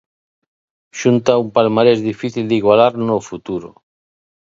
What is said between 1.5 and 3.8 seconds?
palmarés difícil de igualar no futuro.